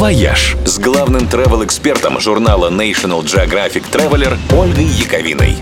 [0.00, 5.56] «Вояж» с главным travel-экспертом журнала National Geographic Traveler Ольгой Яковиной.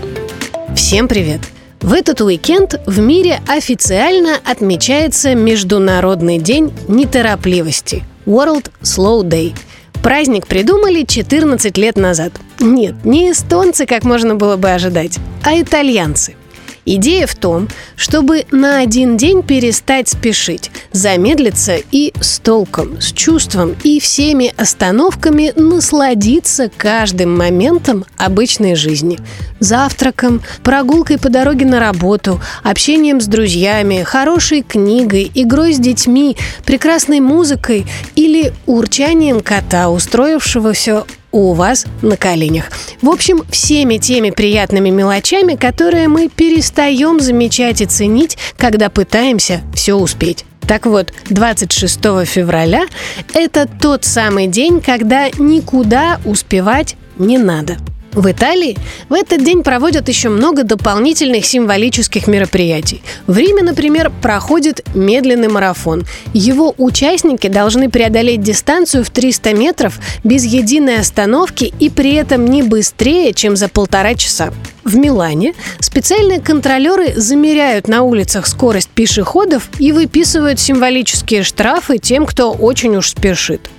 [0.73, 1.41] Всем привет!
[1.81, 9.53] В этот уикенд в мире официально отмечается Международный день неторопливости– World Slow Day.
[10.01, 12.31] Праздник придумали 14 лет назад.
[12.61, 16.37] Нет, не эстонцы, как можно было бы ожидать, а итальянцы.
[16.85, 23.75] Идея в том, чтобы на один день перестать спешить, замедлиться и с толком, с чувством
[23.83, 29.19] и всеми остановками насладиться каждым моментом обычной жизни.
[29.59, 37.19] Завтраком, прогулкой по дороге на работу, общением с друзьями, хорошей книгой, игрой с детьми, прекрасной
[37.19, 37.85] музыкой
[38.15, 42.65] или урчанием кота, устроившегося у вас на коленях.
[43.01, 49.95] В общем, всеми теми приятными мелочами, которые мы перестаем замечать и ценить, когда пытаемся все
[49.95, 50.45] успеть.
[50.67, 52.85] Так вот, 26 февраля–
[53.33, 57.77] это тот самый день, когда никуда успевать не надо.
[58.13, 58.75] В Италии
[59.07, 63.03] в этот день проводят еще много дополнительных символических мероприятий.
[63.27, 66.05] В Риме, например, проходит медленный марафон.
[66.33, 72.63] Его участники должны преодолеть дистанцию в 300 метров без единой остановки и при этом не
[72.63, 74.51] быстрее, чем за полтора часа.
[74.83, 82.51] В Милане специальные контролеры замеряют на улицах скорость пешеходов и выписывают символические штрафы тем, кто
[82.51, 83.69] очень уж спешит.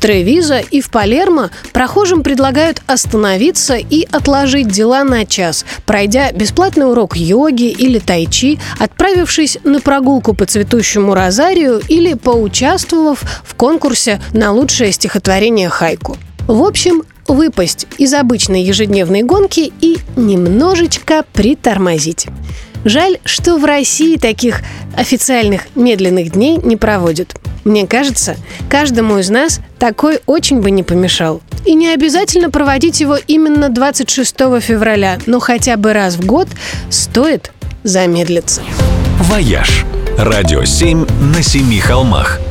[0.00, 7.16] Тревиза и в Палермо прохожим предлагают остановиться и отложить дела на час, пройдя бесплатный урок
[7.16, 14.92] йоги или тайчи, отправившись на прогулку по цветущему розарию или поучаствовав в конкурсе на лучшее
[14.92, 16.16] стихотворение хайку.
[16.46, 22.26] В общем, выпасть из обычной ежедневной гонки и немножечко притормозить.
[22.84, 24.62] Жаль, что в России таких
[24.96, 27.34] официальных медленных дней не проводят.
[27.64, 28.36] Мне кажется,
[28.68, 31.42] каждому из нас такой очень бы не помешал.
[31.64, 36.48] И не обязательно проводить его именно 26 февраля, но хотя бы раз в год
[36.88, 37.52] стоит
[37.82, 38.62] замедлиться.
[39.20, 39.84] «Вояж»–
[40.18, 42.40] радио 7 на семи холмах–